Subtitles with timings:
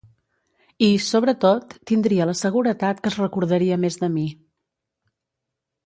[0.85, 4.29] I, sobretot, tindria la seguretat que es recordaria més de mi.